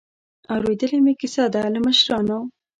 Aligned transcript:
اورېدلې 0.53 0.99
مې 1.05 1.13
کیسه 1.19 1.45
ده 1.53 1.61
له 1.73 1.79
مشرانو. 1.85 2.39